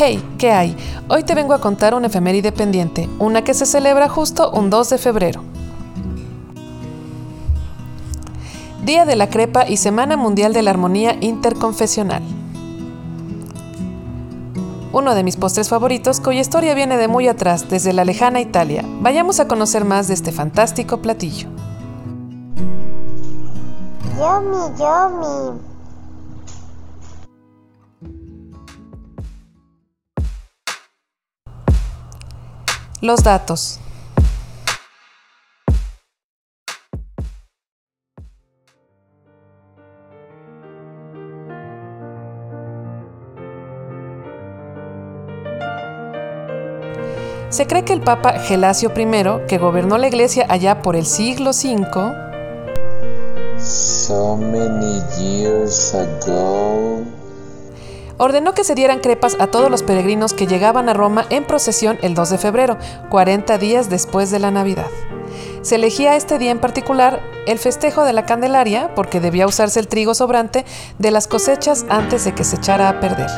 Hey, 0.00 0.22
¿qué 0.38 0.52
hay? 0.52 0.76
Hoy 1.08 1.24
te 1.24 1.34
vengo 1.34 1.54
a 1.54 1.60
contar 1.60 1.92
una 1.92 2.06
efeméride 2.06 2.52
pendiente, 2.52 3.08
una 3.18 3.42
que 3.42 3.52
se 3.52 3.66
celebra 3.66 4.08
justo 4.08 4.48
un 4.52 4.70
2 4.70 4.90
de 4.90 4.98
febrero. 4.98 5.42
Día 8.84 9.04
de 9.04 9.16
la 9.16 9.28
Crepa 9.28 9.68
y 9.68 9.76
Semana 9.76 10.16
Mundial 10.16 10.52
de 10.52 10.62
la 10.62 10.70
Armonía 10.70 11.16
Interconfesional. 11.20 12.22
Uno 14.92 15.16
de 15.16 15.24
mis 15.24 15.34
postres 15.34 15.68
favoritos, 15.68 16.20
cuya 16.20 16.42
historia 16.42 16.74
viene 16.74 16.96
de 16.96 17.08
muy 17.08 17.26
atrás, 17.26 17.68
desde 17.68 17.92
la 17.92 18.04
lejana 18.04 18.38
Italia. 18.38 18.84
Vayamos 19.00 19.40
a 19.40 19.48
conocer 19.48 19.84
más 19.84 20.06
de 20.06 20.14
este 20.14 20.30
fantástico 20.30 20.98
platillo. 21.02 21.48
Yummy, 24.16 24.78
yummy. 24.78 25.67
Los 33.00 33.22
datos. 33.22 33.78
Se 47.50 47.66
cree 47.66 47.84
que 47.84 47.92
el 47.92 48.02
Papa 48.02 48.34
Gelasio 48.40 48.92
I, 48.94 49.46
que 49.48 49.58
gobernó 49.58 49.96
la 49.96 50.08
iglesia 50.08 50.46
allá 50.48 50.82
por 50.82 50.96
el 50.96 51.06
siglo 51.06 51.50
V, 51.50 52.28
So 53.58 54.36
many 54.36 55.00
years 55.18 55.94
ago. 55.94 57.07
Ordenó 58.18 58.52
que 58.52 58.64
se 58.64 58.74
dieran 58.74 59.00
crepas 59.00 59.36
a 59.40 59.46
todos 59.46 59.70
los 59.70 59.82
peregrinos 59.82 60.34
que 60.34 60.46
llegaban 60.46 60.88
a 60.88 60.94
Roma 60.94 61.24
en 61.30 61.44
procesión 61.44 61.98
el 62.02 62.14
2 62.14 62.30
de 62.30 62.38
febrero, 62.38 62.76
40 63.08 63.56
días 63.58 63.88
después 63.88 64.30
de 64.30 64.40
la 64.40 64.50
Navidad. 64.50 64.88
Se 65.62 65.76
elegía 65.76 66.16
este 66.16 66.38
día 66.38 66.50
en 66.50 66.60
particular 66.60 67.20
el 67.46 67.58
festejo 67.58 68.04
de 68.04 68.12
la 68.12 68.26
Candelaria 68.26 68.94
porque 68.94 69.20
debía 69.20 69.46
usarse 69.46 69.80
el 69.80 69.88
trigo 69.88 70.14
sobrante 70.14 70.64
de 70.98 71.10
las 71.10 71.26
cosechas 71.26 71.86
antes 71.88 72.24
de 72.24 72.34
que 72.34 72.44
se 72.44 72.56
echara 72.56 72.88
a 72.88 73.00
perder. 73.00 73.30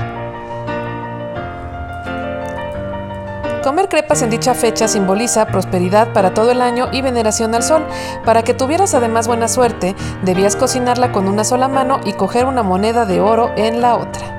Comer 3.62 3.90
crepas 3.90 4.22
en 4.22 4.30
dicha 4.30 4.54
fecha 4.54 4.88
simboliza 4.88 5.46
prosperidad 5.46 6.14
para 6.14 6.32
todo 6.32 6.50
el 6.50 6.62
año 6.62 6.88
y 6.92 7.02
veneración 7.02 7.54
al 7.54 7.62
sol. 7.62 7.84
Para 8.24 8.42
que 8.42 8.54
tuvieras 8.54 8.94
además 8.94 9.28
buena 9.28 9.48
suerte, 9.48 9.94
debías 10.22 10.56
cocinarla 10.56 11.12
con 11.12 11.28
una 11.28 11.44
sola 11.44 11.68
mano 11.68 12.00
y 12.06 12.14
coger 12.14 12.46
una 12.46 12.62
moneda 12.62 13.04
de 13.04 13.20
oro 13.20 13.50
en 13.56 13.82
la 13.82 13.96
otra. 13.96 14.29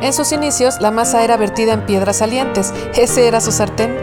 En 0.00 0.12
sus 0.12 0.32
inicios, 0.32 0.80
la 0.80 0.90
masa 0.90 1.22
era 1.24 1.36
vertida 1.36 1.72
en 1.74 1.86
piedras 1.86 2.16
salientes. 2.16 2.72
Ese 2.94 3.28
era 3.28 3.40
su 3.40 3.52
sartén. 3.52 3.96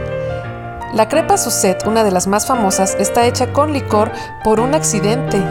La 0.93 1.07
crepa 1.07 1.37
Suzette, 1.37 1.85
una 1.85 2.03
de 2.03 2.11
las 2.11 2.27
más 2.27 2.47
famosas, 2.47 2.95
está 2.99 3.25
hecha 3.27 3.53
con 3.53 3.73
licor 3.73 4.11
por 4.43 4.59
un 4.59 4.73
accidente. 4.73 5.43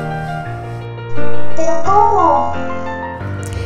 ¿Pero 1.56 1.82
cómo? 1.84 2.54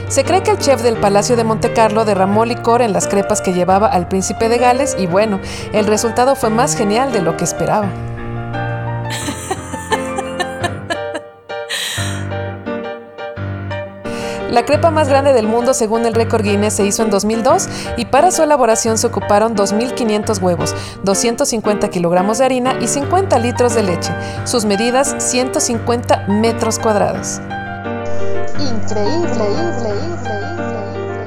Se 0.09 0.25
cree 0.25 0.43
que 0.43 0.51
el 0.51 0.59
chef 0.59 0.83
del 0.83 0.99
Palacio 0.99 1.37
de 1.37 1.45
Monte 1.45 1.73
Carlo 1.73 2.05
derramó 2.05 2.45
licor 2.45 2.83
en 2.83 2.93
las 2.93 3.07
crepas 3.07 3.41
que 3.41 3.55
llevaba 3.55 3.87
al 3.87 4.09
príncipe 4.09 4.51
de 4.51 4.59
Gales 4.59 4.95
y 4.99 5.07
bueno, 5.07 5.41
el 5.73 5.87
resultado 5.87 6.35
fue 6.35 6.51
más 6.51 6.77
genial 6.77 7.13
de 7.13 7.23
lo 7.23 7.39
que 7.39 7.45
esperaba. 7.45 7.89
La 14.53 14.67
crepa 14.67 14.91
más 14.91 15.09
grande 15.09 15.33
del 15.33 15.49
mundo 15.49 15.73
según 15.73 16.05
el 16.05 16.13
récord 16.13 16.43
Guinness 16.43 16.75
se 16.75 16.85
hizo 16.85 17.03
en 17.03 17.09
2002 17.09 17.71
y 17.97 18.05
para 18.05 18.31
su 18.31 18.43
elaboración 18.43 18.99
se 18.99 19.07
ocuparon 19.07 19.57
2.500 19.57 20.43
huevos, 20.43 20.75
250 21.05 21.89
kilogramos 21.89 22.37
de 22.37 22.45
harina 22.45 22.77
y 22.79 22.87
50 22.87 23.39
litros 23.39 23.75
de 23.75 23.83
leche. 23.83 24.13
Sus 24.45 24.67
medidas 24.67 25.15
150 25.21 26.27
metros 26.29 26.79
cuadrados. 26.79 27.41
Increíble, 28.59 29.31
increíble, 29.31 30.31
increíble. 30.53 31.23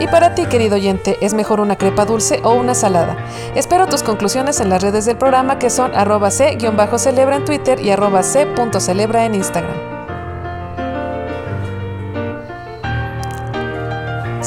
Y 0.00 0.06
para 0.08 0.34
ti, 0.34 0.44
querido 0.44 0.74
oyente, 0.74 1.16
¿es 1.22 1.32
mejor 1.32 1.60
una 1.60 1.76
crepa 1.76 2.04
dulce 2.04 2.42
o 2.44 2.52
una 2.52 2.74
salada? 2.74 3.16
Espero 3.54 3.86
tus 3.86 4.02
conclusiones 4.02 4.60
en 4.60 4.68
las 4.68 4.82
redes 4.82 5.06
del 5.06 5.16
programa 5.16 5.58
que 5.58 5.70
son 5.70 5.94
arroba 5.94 6.30
c-celebra 6.30 7.36
en 7.36 7.46
Twitter 7.46 7.80
y 7.80 7.90
arroba 7.90 8.22
c.celebra 8.22 9.24
en 9.24 9.34
Instagram. 9.34 9.87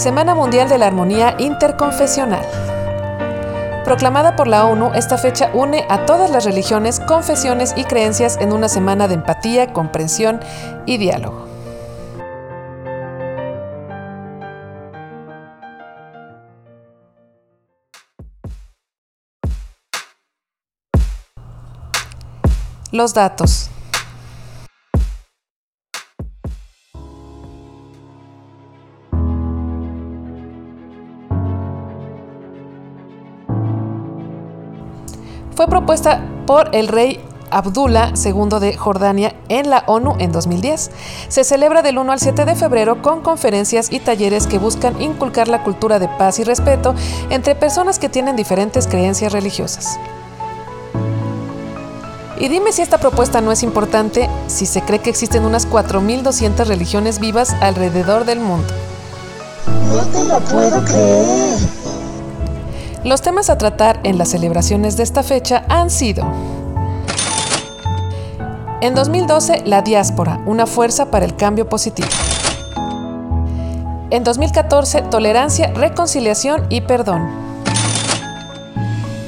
Semana 0.02 0.34
Mundial 0.34 0.68
de 0.68 0.80
la 0.80 0.88
Armonía 0.88 1.36
Interconfesional. 1.38 2.44
Proclamada 3.86 4.36
por 4.36 4.48
la 4.48 4.66
ONU, 4.66 4.94
esta 4.96 5.20
fecha 5.20 5.52
une 5.54 5.86
a 5.90 6.08
todas 6.08 6.32
las 6.32 6.44
religiones, 6.44 7.00
confesiones 7.00 7.76
y 7.78 7.84
creencias 7.84 8.38
en 8.42 8.52
una 8.52 8.68
semana 8.68 9.08
de 9.08 9.14
empatía, 9.14 9.74
comprensión 9.74 10.40
y 10.88 10.98
diálogo. 10.98 11.46
Los 22.92 23.14
datos. 23.14 23.70
Fue 35.56 35.68
propuesta 35.68 36.22
por 36.46 36.76
el 36.76 36.88
rey 36.88 37.20
Abdullah 37.52 38.14
II 38.16 38.60
de 38.60 38.76
Jordania 38.76 39.36
en 39.50 39.70
la 39.70 39.84
ONU 39.88 40.16
en 40.20 40.32
2010. 40.32 40.90
Se 41.28 41.44
celebra 41.44 41.82
del 41.82 41.98
1 41.98 42.12
al 42.12 42.20
7 42.20 42.46
de 42.46 42.56
febrero 42.56 43.02
con 43.02 43.22
conferencias 43.22 43.92
y 43.92 44.00
talleres 44.00 44.48
que 44.48 44.58
buscan 44.58 45.02
inculcar 45.02 45.48
la 45.48 45.64
cultura 45.64 46.00
de 46.00 46.08
paz 46.08 46.40
y 46.40 46.44
respeto 46.44 46.96
entre 47.30 47.56
personas 47.56 48.00
que 48.00 48.10
tienen 48.10 48.36
diferentes 48.36 48.88
creencias 48.88 49.34
religiosas. 49.34 50.00
Y 52.40 52.48
dime 52.48 52.72
si 52.72 52.82
esta 52.82 52.98
propuesta 52.98 53.40
no 53.40 53.52
es 53.52 53.62
importante 53.62 54.28
si 54.48 54.66
se 54.66 54.82
cree 54.82 55.00
que 55.00 55.12
existen 55.12 55.46
unas 55.46 55.70
4.200 55.70 56.66
religiones 56.66 57.20
vivas 57.20 57.54
alrededor 57.62 58.26
del 58.26 58.40
mundo. 58.40 58.74
No 59.68 60.04
te 60.06 60.24
lo 60.24 60.40
puedo 60.40 60.84
creer. 60.86 61.81
Los 63.04 63.22
temas 63.22 63.50
a 63.50 63.58
tratar 63.58 64.00
en 64.04 64.18
las 64.18 64.30
celebraciones 64.30 64.96
de 64.96 65.04
esta 65.04 65.24
fecha 65.24 65.66
han 65.70 65.90
sido 65.90 66.24
en 68.82 68.96
2012, 68.96 69.62
la 69.66 69.84
diáspora, 69.84 70.42
una 70.48 70.66
fuerza 70.66 71.12
para 71.12 71.24
el 71.24 71.36
cambio 71.36 71.70
positivo. 71.70 72.08
En 74.10 74.24
2014, 74.24 75.04
tolerancia, 75.04 75.72
reconciliación 75.76 76.66
y 76.70 76.82
perdón. 76.82 77.30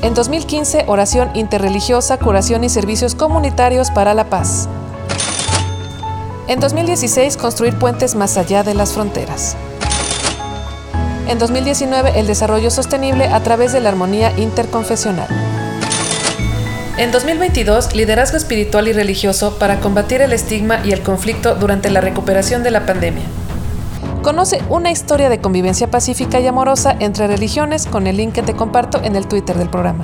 En 0.01 0.15
2015, 0.15 0.85
oración 0.87 1.29
interreligiosa, 1.35 2.17
curación 2.17 2.63
y 2.63 2.69
servicios 2.69 3.13
comunitarios 3.13 3.91
para 3.91 4.15
la 4.15 4.25
paz. 4.25 4.67
En 6.47 6.59
2016, 6.59 7.37
construir 7.37 7.77
puentes 7.77 8.15
más 8.15 8.37
allá 8.37 8.63
de 8.63 8.73
las 8.73 8.93
fronteras. 8.93 9.55
En 11.27 11.39
2019, 11.39 12.19
el 12.19 12.27
desarrollo 12.27 12.69
sostenible 12.69 13.25
a 13.25 13.41
través 13.41 13.71
de 13.71 13.79
la 13.79 13.89
armonía 13.89 14.37
interconfesional. 14.37 15.27
En 16.97 17.11
2022, 17.11 17.95
liderazgo 17.95 18.37
espiritual 18.37 18.87
y 18.87 18.93
religioso 18.93 19.57
para 19.57 19.79
combatir 19.79 20.21
el 20.21 20.33
estigma 20.33 20.85
y 20.85 20.91
el 20.91 21.01
conflicto 21.01 21.55
durante 21.55 21.89
la 21.89 22.01
recuperación 22.01 22.61
de 22.61 22.71
la 22.71 22.85
pandemia. 22.85 23.23
Conoce 24.21 24.61
una 24.69 24.91
historia 24.91 25.29
de 25.29 25.39
convivencia 25.39 25.89
pacífica 25.89 26.39
y 26.39 26.47
amorosa 26.47 26.95
entre 26.99 27.27
religiones 27.27 27.87
con 27.87 28.05
el 28.05 28.17
link 28.17 28.33
que 28.33 28.43
te 28.43 28.53
comparto 28.53 29.01
en 29.03 29.15
el 29.15 29.27
Twitter 29.27 29.57
del 29.57 29.69
programa. 29.69 30.03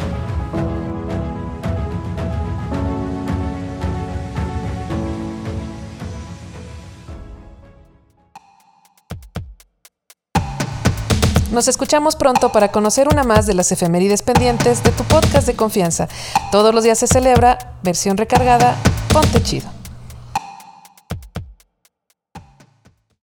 Nos 11.60 11.68
escuchamos 11.68 12.16
pronto 12.16 12.54
para 12.54 12.72
conocer 12.72 13.10
una 13.12 13.26
más 13.26 13.46
de 13.46 13.54
las 13.54 13.70
efemérides 13.74 14.22
pendientes 14.22 14.82
de 14.82 14.92
tu 14.92 15.04
podcast 15.04 15.46
de 15.46 15.58
confianza. 15.58 16.08
Todos 16.54 16.74
los 16.74 16.86
días 16.86 16.98
se 16.98 17.06
celebra, 17.06 17.76
versión 17.84 18.16
recargada, 18.16 18.78
ponte 19.12 19.44
chido. 19.44 19.79